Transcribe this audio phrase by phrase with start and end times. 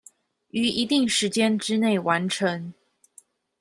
[0.49, 2.73] 於一定時間之内完成